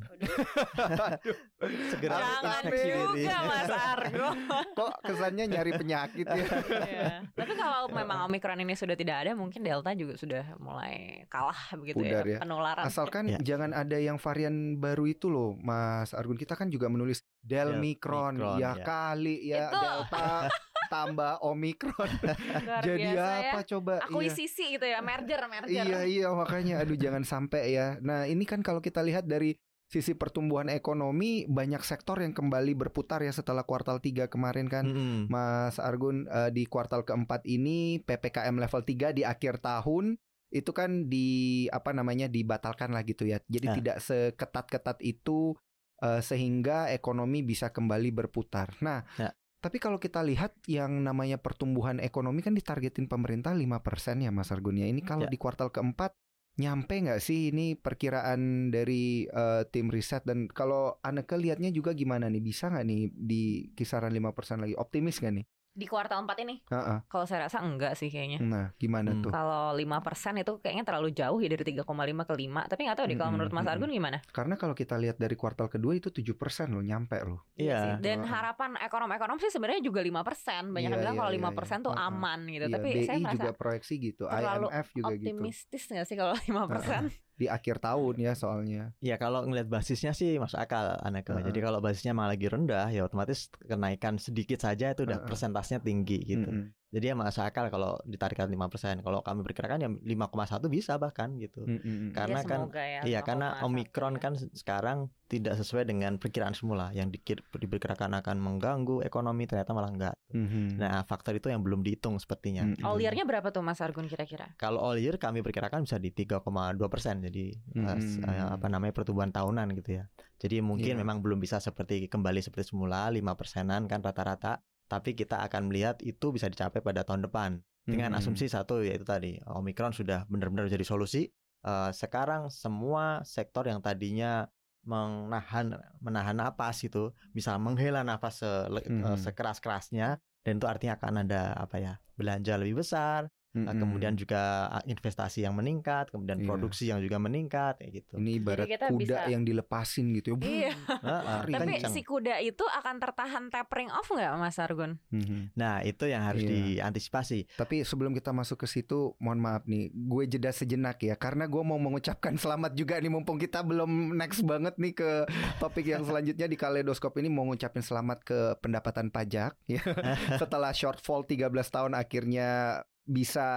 [1.91, 4.29] Segera Jangan juga Mas Argo.
[4.79, 6.43] Kok kesannya nyari penyakit ya?
[6.87, 7.19] yeah.
[7.35, 11.99] Tapi kalau memang omikron ini sudah tidak ada, mungkin delta juga sudah mulai kalah begitu
[12.01, 12.83] ya, Udar ya, ya penularan.
[12.87, 13.39] Asalkan ya.
[13.43, 16.39] jangan ada yang varian baru itu loh, Mas Argun.
[16.39, 19.77] Kita kan juga menulis delmikron, ya, ya kali ya itu...
[19.77, 20.27] delta
[20.89, 22.09] ditambah Omikron.
[22.89, 23.51] Jadi biasa ya.
[23.53, 23.93] apa coba?
[24.01, 24.05] Iya.
[24.09, 25.85] Akuisisi gitu ya, merger, merger.
[25.85, 28.01] Iya iya makanya aduh jangan sampai ya.
[28.01, 29.53] Nah, ini kan kalau kita lihat dari
[29.89, 34.85] sisi pertumbuhan ekonomi banyak sektor yang kembali berputar ya setelah kuartal 3 kemarin kan.
[34.85, 35.29] Mm-mm.
[35.29, 40.17] Mas Argun eh, di kuartal keempat ini PPKM level 3 di akhir tahun
[40.49, 43.37] itu kan di apa namanya dibatalkan lah gitu ya.
[43.45, 43.75] Jadi Ya.
[43.77, 45.53] tidak seketat-ketat itu
[45.99, 48.71] eh, sehingga ekonomi bisa kembali berputar.
[48.85, 49.33] Nah, Ya.
[49.59, 54.79] Tapi kalau kita lihat yang namanya pertumbuhan ekonomi kan ditargetin pemerintah 5% ya Mas Argun
[54.79, 54.87] ya.
[54.87, 55.31] Ini kalau Ya.
[55.31, 56.15] di kuartal keempat
[56.59, 62.27] nyampe nggak sih ini perkiraan dari eh, tim riset dan kalau Aneke lihatnya juga gimana
[62.27, 63.43] nih bisa nggak nih di
[63.75, 65.45] kisaran 5% lagi optimis nggak nih?
[65.79, 66.99] Di kuartal 4 ini, Heeh.
[67.07, 68.43] kalau saya rasa enggak sih kayaknya.
[68.43, 69.23] Nah gimana Hmm.
[69.23, 69.31] tuh?
[69.31, 71.87] Kalau 5% itu kayaknya terlalu jauh ya dari 3,5
[72.27, 72.67] ke 5.
[72.67, 73.73] Tapi nggak tahu deh kalau Mm-mm, menurut Mas mm-mm.
[73.79, 74.17] Argun gimana?
[74.29, 76.35] Karena kalau kita lihat dari kuartal kedua itu 7%
[76.67, 77.47] loh nyampe loh.
[77.55, 77.79] Iya.
[77.79, 77.91] sih.
[78.03, 80.67] Dan harapan ekonom-ekonom sih sebenarnya juga 5%.
[80.67, 82.07] Banyak Iya, yang bilang iya, kalau iya, 5% tuh iya.
[82.11, 82.65] aman gitu.
[82.67, 85.27] Iya, Tapi BI saya merasa juga proyeksi gitu, IMF juga gitu.
[85.31, 87.28] optimistis nggak sih kalau 5%?
[87.39, 88.91] Di akhir tahun ya soalnya.
[88.99, 91.39] Ya kalau ngelihat basisnya sih masuk akal Aneka.
[91.39, 91.47] Heeh.
[91.47, 95.29] Jadi kalau basisnya malah lagi rendah ya otomatis kenaikan sedikit saja itu udah Heeh.
[95.31, 96.51] persentasenya tinggi gitu.
[96.51, 96.75] Mm-mm.
[96.89, 98.99] Jadi ya masuk akal kalau ditarikkan 5%.
[98.99, 101.61] Kalau kami perkirakan ya 5,1 bisa bahkan gitu.
[101.61, 102.09] Mm-mm.
[102.11, 104.19] Karena Ya, kan ya, Iya karena 5,1 Omikron ya.
[104.19, 109.69] kan se- sekarang tidak sesuai dengan perkiraan semula yang dikir, diperkirakan akan mengganggu ekonomi ternyata
[109.71, 110.15] malah enggak.
[110.33, 110.81] Mhm.
[110.81, 112.65] Nah faktor itu yang belum dihitung sepertinya.
[112.65, 112.81] Mm-mm.
[112.81, 114.49] All year-nya berapa tuh Mas Argun kira-kira?
[114.57, 116.41] Kalau all year kami perkirakan bisa di 3,2
[116.87, 117.53] persen jadi
[118.01, 118.25] s- Hmm.
[118.25, 120.09] eh, apa namanya pertumbuhan tahunan gitu ya.
[120.37, 120.97] Jadi mungkin Iya.
[120.97, 124.57] memang belum bisa seperti kembali seperti semula 5 persenan kan rata-rata.
[124.89, 128.19] Tapi kita akan melihat itu bisa dicapai pada tahun depan dengan Mm-mm.
[128.25, 131.29] asumsi satu yaitu tadi Omikron sudah benar-benar jadi solusi.
[131.61, 134.49] Eh, sekarang semua sektor yang tadinya
[134.83, 139.19] menahan menahan napas itu bisa menghela nafas se- eh, Mhm.
[139.19, 143.27] sekeras-kerasnya dan itu artinya akan ada apa ya belanja lebih besar
[143.65, 143.79] Mm-mm.
[143.79, 146.47] kemudian juga ah, investasi yang meningkat, kemudian Iya.
[146.47, 148.13] produksi yang juga meningkat kayak gitu.
[148.15, 150.45] ini ibarat kita kuda bisa- yang dilepasin gitu ya.
[150.45, 150.73] Iya.
[150.99, 151.91] Heeh, Tapi kencang.
[151.91, 154.99] si kuda itu akan tertahan tapering off nggak Mas Argun?
[155.09, 155.53] Mhm.
[155.53, 156.83] Nah, itu yang harus Iya.
[156.83, 157.55] diantisipasi.
[157.55, 161.61] Tapi sebelum kita masuk ke situ, mohon maaf nih, gue jeda sejenak ya, karena gue
[161.61, 165.11] mau mengucapkan selamat juga nih, mumpung kita belum next banget nih ke
[165.57, 169.81] topik yang selanjutnya di kaleidoskop ini mau ngucapin selamat ke pendapatan pajak ya.
[170.41, 173.47] Setelah shortfall 13 tahun akhirnya bisa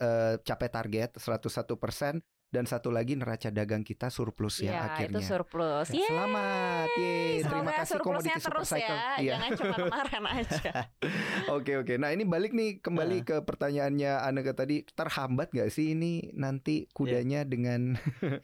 [0.00, 5.18] eh, capai target 101% dan satu lagi neraca dagang kita surplus ya, Iya, akhirnya.
[5.18, 5.90] itu surplus.
[5.90, 6.06] Ya, Yeay.
[6.06, 7.34] Selamat, Yeay.
[7.42, 8.94] terima kasih Super terus Cycle.
[8.94, 9.32] ya, Iya.
[9.34, 10.72] jangan cuma kemarin aja.
[11.58, 11.94] Oke oke.
[11.98, 17.42] Nah ini balik nih kembali ke pertanyaannya Aneka tadi terhambat gak sih ini nanti kudanya
[17.42, 17.98] dengan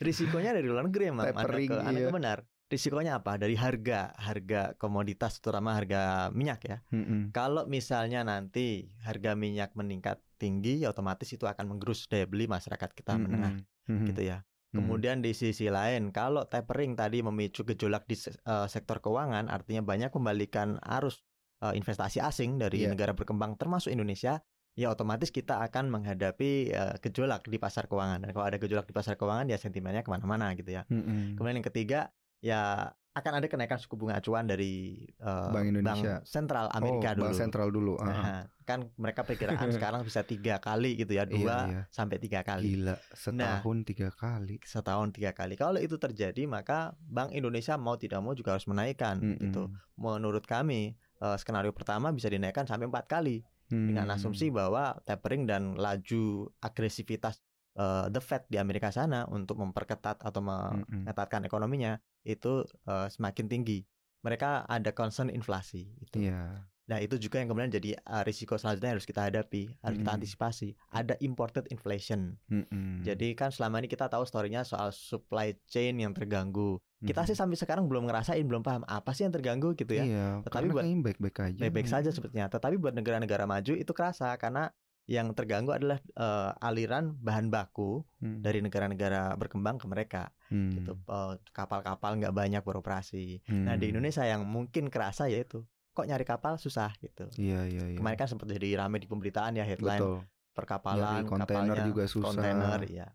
[0.04, 2.08] Risikonya dari luar negeri emang Anda Tapering, Anda iya.
[2.10, 2.38] ke benar.
[2.70, 3.34] Risikonya apa?
[3.34, 6.78] Dari harga, harga komoditas terutama harga minyak ya.
[6.94, 7.34] Mm-mm.
[7.34, 12.94] Kalau misalnya nanti harga minyak meningkat tinggi, ya otomatis itu akan menggerus daya beli masyarakat
[12.94, 13.58] kita menengah
[13.90, 14.06] Mm-mm.
[14.06, 14.46] gitu ya.
[14.46, 14.86] Mm-mm.
[14.86, 19.82] Kemudian di sisi lain, kalau tapering tadi memicu gejolak di se- eh, sektor keuangan, artinya
[19.82, 21.26] banyak membalikan arus
[21.66, 22.94] eh, investasi asing dari Iya.
[22.94, 24.46] negara berkembang termasuk Indonesia,
[24.78, 28.22] ya otomatis kita akan menghadapi eh, gejolak di pasar keuangan.
[28.22, 30.86] Dan kalau ada gejolak di pasar keuangan, ya sentimennya ke mana-mana gitu ya.
[30.86, 31.34] Mm-mm.
[31.34, 36.22] Kemudian yang ketiga, ya akan ada kenaikan suku bunga acuan dari eh, Bank Indonesia.
[36.22, 37.24] Sentral Amerika oh, dulu.
[37.26, 37.92] Bank Sentral dulu.
[37.98, 38.06] ah, ah.
[38.06, 41.82] Nah, kan mereka perkiraan sekarang bisa tiga kali gitu ya, dua Iya, iya.
[41.90, 44.56] sampai tiga kali Gila, setahun tiga kali.
[44.62, 45.58] setahun tiga kali.
[45.58, 49.42] Kalau itu terjadi maka Bank Indonesia mau tidak mau juga harus menaikkan Mm-mm.
[49.42, 49.68] gitu.
[49.98, 53.86] Menurut kami eh, skenario pertama bisa dinaikkan sampai empat kali Hmm.
[53.86, 57.38] dengan asumsi bahwa tapering dan laju agresivitas
[57.74, 63.82] eh, the Fed di Amerika sana untuk memperketat atau mengetatkan ekonominya itu eh, semakin tinggi.
[64.20, 66.28] Mereka ada concern inflasi itu.
[66.28, 66.68] Iya.
[66.90, 70.10] Nah itu juga yang kemudian jadi uh, risiko selanjutnya yang harus kita hadapi, harus kita
[70.10, 70.16] Mm.
[70.18, 70.68] antisipasi.
[70.90, 72.34] Ada imported inflation.
[72.50, 73.06] Mm-mm.
[73.06, 76.82] Jadi kan selama ini kita tahu story-nya soal supply chain yang terganggu.
[76.98, 80.04] Kita sih sampai sekarang belum ngerasain, belum paham apa sih yang terganggu gitu ya.
[80.04, 81.60] Iya, Tetapi buat- baik-baik aja.
[81.62, 82.50] Baik-baik saja sepertinya.
[82.50, 84.74] Tetapi buat negara-negara maju itu kerasa karena
[85.10, 88.38] yang terganggu adalah eh, aliran bahan baku Hmm.
[88.38, 90.30] dari negara-negara berkembang ke mereka.
[90.46, 90.70] Hmm.
[90.70, 90.94] Gitu.
[90.94, 93.42] Eh, kapal-kapal nggak banyak beroperasi.
[93.50, 93.98] Nah di Hmm.
[93.98, 97.26] Indonesia yang mungkin kerasa yaitu kok nyari kapal susah gitu.
[97.34, 97.98] Iya, iya, iya.
[97.98, 100.18] Kemarin kan sempat jadi rame di pemberitaan ya headline Betul.
[100.54, 102.26] perkapalan, Nyari kontainer kapalnya, juga susah.
[102.30, 103.08] kontainer, ya.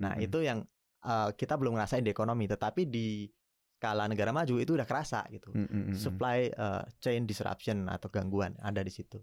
[0.00, 0.24] Nah Mm-mm.
[0.24, 0.58] itu yang
[1.04, 3.28] uh, kita belum ngerasain di ekonomi, tetapi di
[3.76, 5.52] skala negara maju itu udah kerasa gitu.
[5.52, 5.92] Mm-mm.
[5.92, 9.20] Supply uh, chain disruption atau gangguan ada di situ.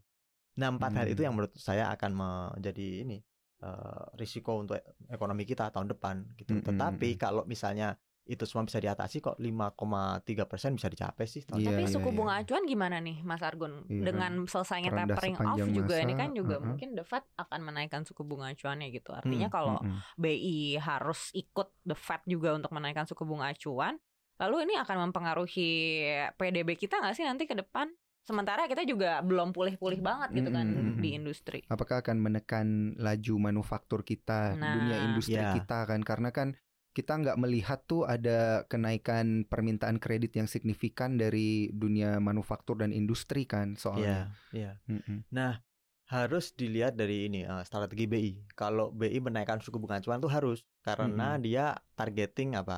[0.59, 1.27] Nah empat hal itu Hmm.
[1.31, 3.17] yang menurut saya akan menjadi ini
[3.63, 4.75] uh, risiko untuk
[5.07, 6.53] ekonomi kita tahun depan gitu.
[6.53, 6.67] Mm-mm.
[6.67, 7.95] Tetapi kalau misalnya
[8.29, 11.41] itu semua bisa diatasi kok 5,3 persen bisa dicapai sih.
[11.41, 12.17] tahun Iya, Tapi iya, suku iya.
[12.21, 13.89] bunga acuan gimana nih Mas Argun?
[13.89, 16.67] Iya, Dengan selesainya Terendah tapering off juga ini kan juga uh-uh.
[16.69, 19.17] mungkin the Fed akan menaikkan suku bunga acuannya gitu.
[19.17, 19.97] Artinya Hmm, kalau Mm-mm.
[20.13, 23.97] BI harus ikut the Fed juga untuk menaikkan suku bunga acuan,
[24.37, 25.71] lalu ini akan mempengaruhi
[26.37, 27.89] PDB kita nggak sih nanti ke depan?
[28.23, 31.01] Sementara kita juga belum pulih-pulih banget gitu kan Mm-mm.
[31.01, 31.59] di industri.
[31.65, 34.73] apakah akan menekan laju manufaktur kita, Nah.
[34.77, 35.53] dunia industri Ya.
[35.53, 36.05] kita kan?
[36.05, 36.53] Karena kan
[36.93, 43.45] kita nggak melihat tuh ada kenaikan permintaan kredit yang signifikan dari dunia manufaktur dan industri
[43.45, 44.19] kan Iya, soalnya.
[44.51, 44.71] iya.
[44.85, 45.25] Mm-mm.
[45.31, 45.61] Nah,
[46.09, 48.31] harus dilihat dari ini eh, strategi BI.
[48.53, 52.77] Kalau BI menaikkan suku bunga acuan tuh harus karena dia targeting apa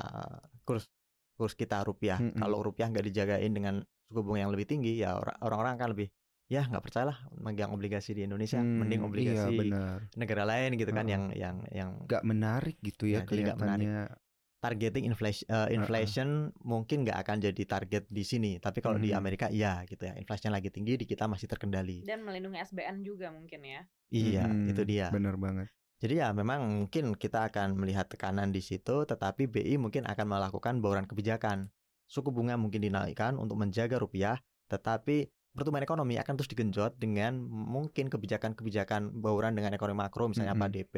[0.68, 0.88] kurs
[1.34, 2.20] kurs kita rupiah.
[2.20, 2.36] Mm-mm.
[2.36, 3.80] Kalau rupiah nggak dijagain dengan
[4.12, 6.08] suku bunga yang lebih tinggi, ya ora- orang-orang akan lebih
[6.52, 9.98] ya nggak percayalah megang obligasi di Indonesia, mending Hmm, obligasi Iya benar.
[10.20, 11.14] negara lain gitu kan Heeh.
[11.16, 13.56] yang yang yang Nggak menarik gitu ya, Ya, menarik.
[13.56, 13.96] kelihatannya.
[14.62, 18.62] targeting inflation inflation mungkin nggak akan jadi target di sini.
[18.62, 19.18] Tapi kalau di Mhm.
[19.18, 20.14] Amerika iya gitu ya.
[20.14, 22.06] Inflasinya lagi tinggi, di kita masih terkendali.
[22.06, 23.82] Dan melindungi SBN juga mungkin ya.
[24.14, 24.70] Iya, Mm-mm.
[24.70, 25.10] itu dia.
[25.10, 25.66] Benar banget.
[25.98, 30.78] Jadi ya memang mungkin kita akan melihat tekanan di situ, tetapi BI mungkin akan melakukan
[30.78, 31.74] bauran kebijakan.
[32.12, 34.36] Suku bunga mungkin dinaikkan untuk menjaga rupiah,
[34.68, 40.68] tetapi pertumbuhan ekonomi akan terus digenjot dengan mungkin kebijakan-kebijakan bauran dengan ekonomi makro, misalnya apa
[40.68, 40.76] Mm-mm.
[40.84, 40.96] DP,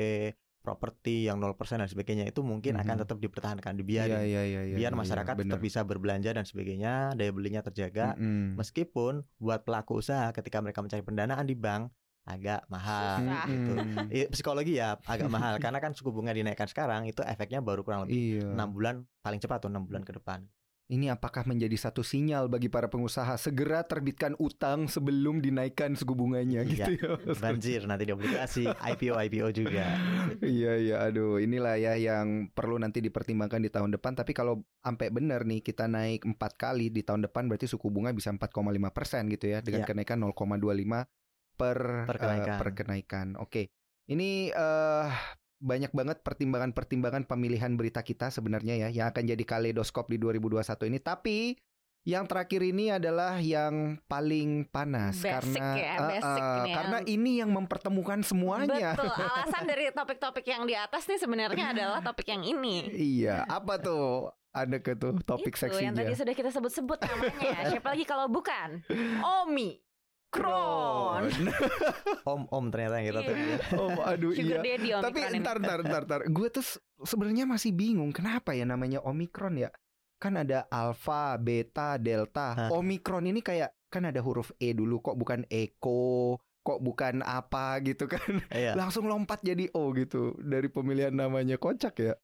[0.58, 3.02] properti yang 0% dan sebagainya itu mungkin akan Mhm.
[3.04, 4.16] tetap dipertahankan, Iya dibiarin.
[4.26, 4.74] iya iya iya.
[4.74, 5.62] biar iya, masyarakat tetap benar.
[5.62, 8.16] bisa berbelanja dan sebagainya, daya belinya terjaga.
[8.16, 8.56] Mm-mm.
[8.56, 13.44] Meskipun buat pelaku usaha ketika mereka mencari pendanaan di bank agak mahal Susah.
[13.46, 13.72] gitu.
[13.76, 14.06] Mm-mm.
[14.10, 18.08] I- psikologi ya agak mahal karena kan suku bunga dinaikkan sekarang itu efeknya baru kurang
[18.08, 18.50] lebih Iya.
[18.50, 20.48] enam bulan paling cepat tuh enam bulan ke depan.
[20.84, 26.60] Ini apakah menjadi satu sinyal bagi para pengusaha segera terbitkan utang sebelum dinaikkan suku bunganya
[26.60, 26.68] Iya.
[26.68, 27.08] gitu ya?
[27.34, 29.96] Banjir nanti di obligasi, IPO IPO juga.
[30.38, 35.08] Iya iya aduh inilah ya yang perlu nanti dipertimbangkan di tahun depan tapi kalau sampai
[35.08, 38.52] benar nih kita naik empat kali di tahun depan berarti suku bunga bisa 4,5
[38.90, 39.88] persen gitu ya dengan Ya.
[39.88, 41.08] kenaikan 0,25
[41.54, 42.58] per Per kenaikan.
[42.60, 43.26] per kenaikan.
[43.40, 43.72] Oke
[44.04, 45.08] ini eh
[45.64, 50.98] banyak banget pertimbangan-pertimbangan pemilihan berita kita sebenarnya ya yang akan jadi kaleidoskop di 2021 ini
[51.00, 51.56] tapi
[52.04, 56.76] yang terakhir ini adalah yang paling panas Basic karena ya, eh, basic eh, ini ya.
[56.76, 58.92] karena ini yang mempertemukan semuanya.
[58.92, 59.08] Betul.
[59.32, 62.92] Alasan dari topik-topik yang di atas nih sebenarnya adalah topik yang ini.
[62.92, 64.28] Iya, apa tuh?
[64.52, 66.20] Ada ke tuh topik Itu yang tadi seksinya.
[66.20, 67.72] sudah kita sebut-sebut namanya.
[67.72, 68.84] Siapa lagi kalau bukan?
[69.42, 69.80] Omi.
[70.34, 71.22] Kron.
[72.34, 73.36] Om om ternyata yang kita tuh.
[73.36, 73.58] Iya.
[73.78, 74.58] Oh, aduh Sugar iya.
[74.60, 75.38] Daddy Tapi Omikron ini.
[75.38, 76.20] entar entar entar entar.
[76.26, 76.66] Gue tuh
[77.06, 79.70] sebenarnya masih bingung kenapa ya namanya Omikron ya?
[80.18, 82.48] Kan ada alpha, beta, delta.
[82.56, 82.70] Hah.
[82.74, 88.10] Omikron ini kayak kan ada huruf E dulu kok bukan Eko, kok bukan apa gitu
[88.10, 88.42] kan.
[88.50, 88.74] Iya.
[88.74, 92.14] Langsung lompat jadi O gitu dari pemilihan namanya kocak ya.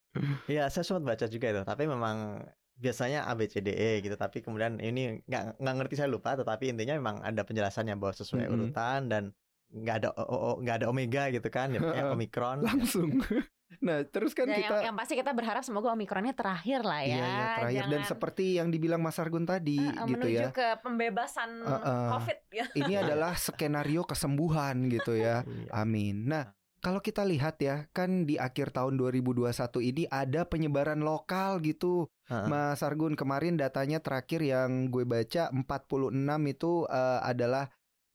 [0.51, 1.63] Iya, saya sempat baca juga itu.
[1.63, 2.43] Tapi memang
[2.81, 4.17] biasanya A B C D E gitu.
[4.17, 6.35] Tapi kemudian ini nggak nggak ngerti saya lupa.
[6.35, 8.57] Tetapi intinya memang ada penjelasannya bahwa sesuai Mm-mm.
[8.57, 9.23] urutan dan
[9.71, 11.71] nggak ada o, o- o- nggak ada omega gitu kan.
[11.71, 12.65] Ya, omikron.
[12.65, 13.21] Langsung.
[13.81, 17.17] Nah, terus kan Dan kita yang, yang pasti kita berharap semoga Omikronnya terakhir lah ya.
[17.17, 20.51] Iya, iya, terakhir dan Jangan, seperti yang dibilang Mas Argun tadi uh, gitu menuju ya.
[20.51, 22.19] ke pembebasan Uh-uh.
[22.19, 22.67] COVID ya.
[22.77, 25.47] Ini adalah skenario kesembuhan gitu ya.
[25.49, 25.71] Iya.
[25.87, 26.27] Amin.
[26.29, 29.53] Nah, kalau kita lihat ya, kan di akhir tahun 2021
[29.85, 32.09] ini ada penyebaran lokal gitu.
[32.33, 32.49] Heeh.
[32.49, 36.13] Mas Argun kemarin datanya terakhir yang gue baca 46
[36.49, 37.69] itu eh, adalah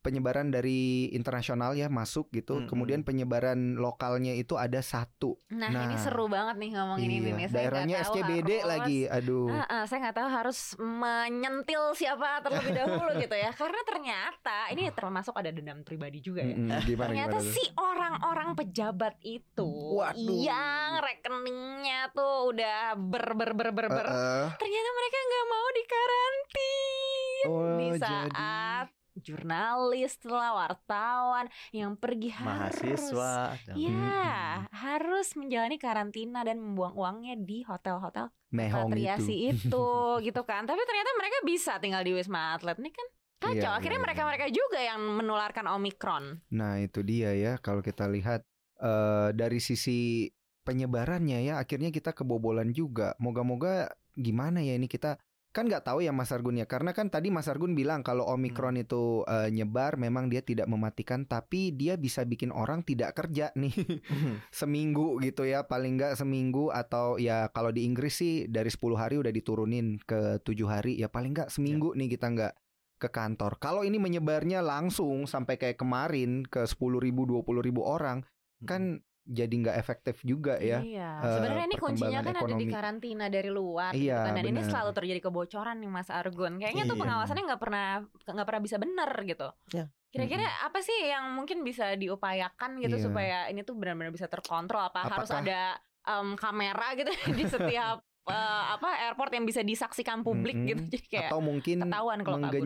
[0.06, 2.62] penyebaran dari internasional ya masuk gitu.
[2.62, 2.70] Mm-mm.
[2.70, 5.42] Kemudian penyebaran lokalnya itu ada satu.
[5.50, 7.46] Nah, Nah, ini seru banget nih ngomongin ini Iya, nih.
[7.46, 9.00] Saya daerahnya tahu SCBD harus- lagi.
[9.08, 9.50] Aduh.
[9.50, 13.50] Ah, ah, saya nggak tahu harus menyentil siapa terlebih dahulu gitu ya.
[13.52, 16.54] Karena ternyata ini termasuk ada dendam pribadi juga ya.
[16.54, 20.38] Mm-mm, gimana Ternyata gimana si orang-orang pejabat itu Waduh.
[20.38, 24.06] yang rekeningnya tuh udah ber ber ber ber ber.
[24.06, 32.30] Eh, Ternyata mereka nggak mau dikarantin Oh, di jadi- saat jurnalis lah wartawan yang pergi
[32.32, 33.34] harus Mahasiswa.
[33.64, 34.36] dan- Ya,
[34.70, 39.68] harus menjalani karantina dan membuang uangnya di hotel-hotel mehong repatriasi itu.
[39.68, 39.88] itu.
[40.28, 40.64] gitu kan.
[40.64, 42.76] Tapi ternyata mereka bisa tinggal di Wisma Atlet.
[42.80, 43.56] Ini kan kacau.
[43.56, 44.06] Iya, Akhirnya iya, iya.
[44.08, 46.26] mereka-mereka juga yang menularkan Omikron.
[46.52, 48.44] Nah, itu dia ya kalau kita lihat
[48.76, 50.28] eh dari sisi
[50.66, 53.14] penyebarannya ya akhirnya kita kebobolan juga.
[53.22, 55.16] Moga-moga gimana ya ini kita
[55.56, 58.76] kan nggak tahu ya Mas Argun ya karena kan tadi Mas Argun bilang kalau Omikron
[58.76, 63.72] itu eh, nyebar memang dia tidak mematikan tapi dia bisa bikin orang tidak kerja nih.
[64.60, 69.16] Seminggu gitu ya paling nggak seminggu atau ya kalau di Inggris sih dari 10 hari
[69.16, 72.54] udah diturunin ke tujuh hari ya paling nggak seminggu nih kita nggak
[73.00, 73.56] ke kantor.
[73.64, 78.28] Kalau ini menyebarnya langsung sampai kayak kemarin ke 10 ribu 20 ribu orang
[78.68, 80.78] kan jadi nggak efektif juga ya.
[80.80, 81.10] Iya.
[81.20, 82.66] eh, Sebenarnya ini kuncinya kan ada di ekonomi.
[82.70, 84.34] karantina dari luar gitu Iya, kan.
[84.34, 84.70] Dan ini benar.
[84.70, 86.54] selalu terjadi kebocoran nih Mas Argun.
[86.56, 87.02] Kayaknya tuh Iya.
[87.02, 87.88] pengawasannya nggak pernah
[88.24, 89.48] nggak pernah bisa benar gitu.
[89.72, 89.86] Iya.
[90.08, 93.04] Kira-kira apa sih yang mungkin bisa diupayakan gitu Iya.
[93.04, 94.86] supaya ini tuh benar-benar bisa terkontrol?
[94.86, 95.62] Apa harus Apakah- ada
[96.06, 98.34] em, kamera gitu di setiap eh,
[98.72, 100.66] apa airport yang bisa disaksikan publik Mm-mm.
[100.68, 100.82] gitu.
[100.92, 102.58] Jadi kayak Atau mungkin ketahuan kalau kabur.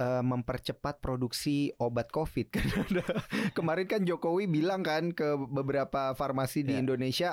[0.00, 3.04] Eh, mempercepat produksi obat COVID kan ada.
[3.52, 6.80] Kemarin kan Jokowi bilang kan ke beberapa farmasi di Ya.
[6.80, 7.30] Indonesia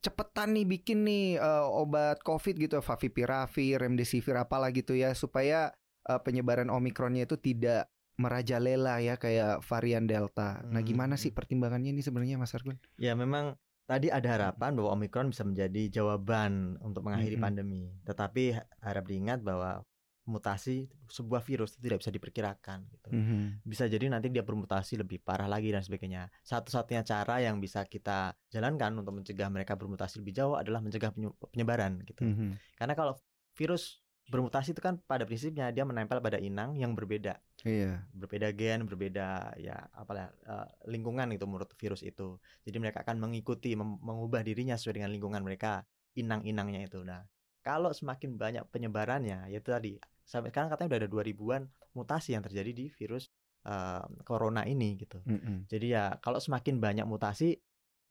[0.00, 5.70] cepetan nih bikin nih eh, obat COVID gitu Favipiravir, Remdesivir apalah gitu ya supaya
[6.04, 10.64] eh, penyebaran Omikronnya itu tidak merajalela ya kayak varian Delta.
[10.64, 10.88] Nah, Hmm.
[10.88, 12.80] gimana sih pertimbangannya ini sebenarnya Mas Argun?
[12.96, 17.44] Ya memang tadi ada harapan bahwa Omikron bisa menjadi jawaban untuk mengakhiri Mm-mm.
[17.44, 17.82] pandemi.
[18.02, 19.84] Tetapi ha- harap diingat bahwa
[20.26, 23.08] mutasi sebuah virus itu tidak bisa diperkirakan gitu.
[23.14, 23.62] Mhm.
[23.62, 26.26] Bisa jadi nanti dia bermutasi lebih parah lagi dan sebagainya.
[26.42, 31.34] Satu-satunya cara yang bisa kita jalankan untuk mencegah mereka bermutasi lebih jauh adalah mencegah penye-
[31.54, 32.26] penyebaran gitu.
[32.26, 32.58] Mhm.
[32.74, 33.14] Karena kalau
[33.54, 38.02] virus bermutasi itu kan pada prinsipnya dia menempel pada inang yang berbeda Iya.
[38.10, 42.34] berbeda gen, berbeda ya apalah eh, lingkungan itu menurut virus itu.
[42.66, 45.86] Jadi mereka akan mengikuti mengubah dirinya sesuai dengan lingkungan mereka,
[46.18, 47.06] inang-inangnya itu.
[47.06, 47.22] Nah,
[47.66, 51.62] kalau semakin banyak penyebarannya, ya itu tadi sampai sekarang katanya udah ada 2000-an
[51.98, 53.26] mutasi yang terjadi di virus
[53.66, 55.18] eh, corona ini gitu.
[55.26, 55.66] Mhm.
[55.66, 57.58] Jadi ya kalau semakin banyak mutasi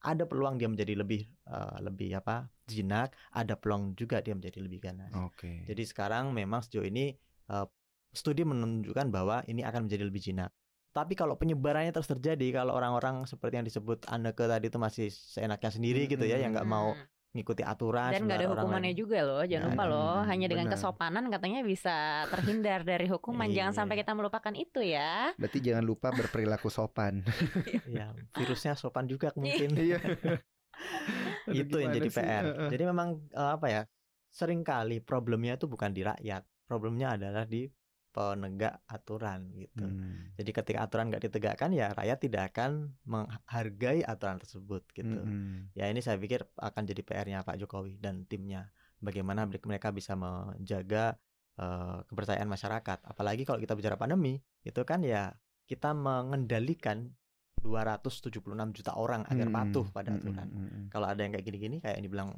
[0.03, 2.51] ada peluang dia menjadi lebih eh, lebih apa?
[2.65, 5.13] jinak, ada peluang juga dia menjadi lebih ganas.
[5.21, 5.69] Oke.
[5.69, 7.15] Jadi sekarang memang sejauh ini
[7.47, 7.67] eh,
[8.11, 10.51] studi menunjukkan bahwa ini akan menjadi lebih jinak.
[10.95, 15.67] Tapi kalau penyebarannya terus terjadi, kalau orang-orang seperti yang disebut Anneke tadi itu masih seenaknya
[15.67, 17.14] sendiri gitu ya, yang nggak mau Hmm.
[17.35, 18.09] Ngikuti aturan.
[18.09, 18.97] dan nggak ada hukumannya lain.
[18.97, 20.79] juga loh jangan Nggak lupa loh Hmm, hanya dengan benar.
[20.79, 21.95] kesopanan katanya bisa
[22.25, 23.77] terhindar dari hukuman jangan Iya.
[23.77, 27.19] sampai kita melupakan itu ya Berarti jangan lupa berperilaku sopan.
[27.91, 29.75] Ya, virusnya sopan juga mungkin.
[29.75, 29.99] Iya.
[31.45, 32.17] Aduh, itu yang jadi sih?
[32.17, 32.43] PR.
[32.67, 33.81] Jadi memang eh, apa ya?
[34.29, 37.67] Seringkali problemnya itu bukan di rakyat, problemnya adalah di
[38.15, 39.83] penegak aturan gitu.
[39.83, 40.31] Hmm.
[40.39, 45.19] Jadi ketika aturan nggak ditegakkan ya rakyat tidak akan menghargai aturan tersebut gitu.
[45.19, 45.75] Mm-mm.
[45.75, 48.71] Ya ini saya pikir akan jadi PR-nya Pak Jokowi dan timnya.
[49.03, 51.19] Bagaimana mereka bisa menjaga
[51.59, 53.03] eh, kepercayaan masyarakat.
[53.03, 55.35] Apalagi kalau kita bicara pandemi, itu kan ya
[55.67, 57.11] kita mengendalikan
[57.59, 58.47] 276
[58.79, 59.59] juta orang agar Mm-mm.
[59.59, 60.23] patuh pada Mm-mm.
[60.23, 60.47] aturan.
[60.55, 60.83] Mm-mm.
[60.87, 62.29] Kalau ada yang kayak gini-gini kayak yang dibilang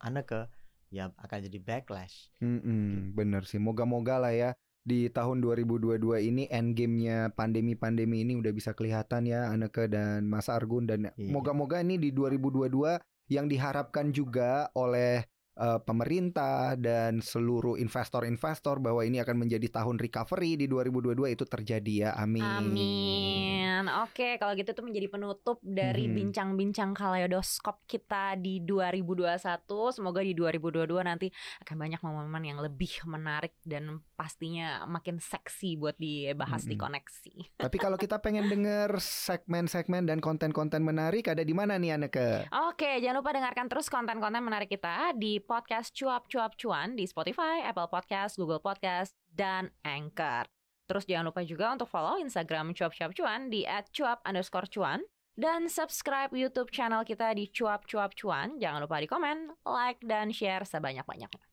[0.00, 0.48] Anneke
[0.88, 2.32] ya akan jadi backlash.
[2.40, 3.60] Mm-mm, bener sih.
[3.60, 4.50] Moga-moga lah ya
[4.88, 10.88] di tahun 2022 ini endgame-nya pandemi-pandemi ini udah bisa kelihatan ya Aneke dan Mas Argun
[10.88, 11.28] dan Iya.
[11.28, 12.96] moga-moga ini di 2022
[13.28, 20.54] yang diharapkan juga oleh eh, pemerintah dan seluruh investor-investor bahwa ini akan menjadi tahun recovery
[20.54, 22.10] di 2022 itu terjadi ya.
[22.14, 22.46] Amin.
[22.46, 23.82] Amin.
[24.02, 26.14] Oke, kalau gitu tuh menjadi penutup dari Mhm.
[26.14, 29.90] bincang-bincang kaleidoskop kita di 2021.
[29.90, 31.30] Semoga di 2022 nanti
[31.62, 36.82] akan banyak momen-momen yang lebih menarik dan pastinya makin seksi buat dibahas di Mhm.
[36.82, 37.34] koneksi.
[37.70, 42.50] Tapi kalau kita pengen denger segmen-segmen dan konten-konten menarik ada di mana nih Aneke?
[42.70, 47.64] Oke, jangan lupa dengarkan terus konten-konten menarik kita di podcast Cuap Cuap Cuan di Spotify,
[47.64, 50.44] Apple Podcast, Google Podcast, dan Anchor.
[50.84, 55.00] Terus jangan lupa juga untuk follow Instagram Cuap Cuap Cuan di @cuap underscore cuan
[55.40, 58.60] dan subscribe YouTube channel kita di Cuap Cuap Cuan.
[58.60, 61.47] Jangan lupa di komen, like, dan share sebanyak-banyaknya.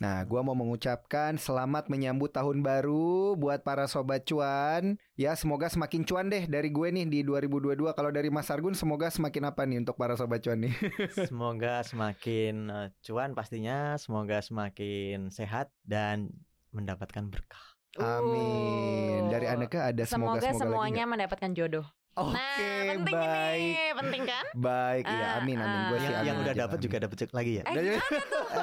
[0.00, 4.96] Nah, gua mau mengucapkan selamat menyambut tahun baru buat para sobat cuan.
[5.12, 7.92] Ya, semoga semakin cuan deh dari gue nih di 2022.
[7.92, 10.72] Kalau dari Mas Argun semoga semakin apa nih untuk para sobat cuan nih?
[11.28, 16.32] Semoga semakin eh, cuan pastinya, semoga semakin sehat dan
[16.72, 17.60] mendapatkan berkah.
[18.00, 19.28] Amin.
[19.28, 21.86] Dari Uh, Aneka ada semoga Semoga semoga, semuanya mendapatkan jodoh.
[22.10, 22.34] Nggak?
[22.34, 23.60] nah, Oke, penting baik.
[23.62, 24.44] ini, penting kan?
[24.52, 25.80] Baik, ya Ah, amin amin.
[25.88, 27.62] Gue ah, sih Yang, amin yang udah dapat juga dapat lagi ya.
[27.64, 27.90] Eh, gimana
[28.26, 28.38] tuh?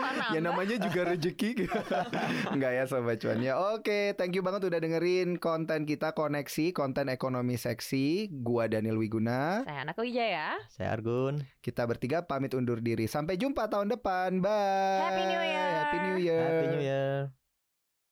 [0.00, 1.68] Oh, ya namanya juga rezeki
[2.56, 7.12] Enggak ya sobat cuan ya Oke thank you banget udah dengerin konten kita Koneksi Konten
[7.12, 10.56] ekonomi seksi Gua Daniel Wiguna Saya Anak Wijaya.
[10.72, 11.44] Saya Argun.
[11.60, 15.68] Kita bertiga pamit undur diri Sampai jumpa tahun depan Bye Happy New Year.
[15.76, 17.39] Happy New Year Happy New Year.